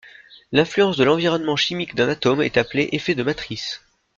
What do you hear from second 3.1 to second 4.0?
de matrice.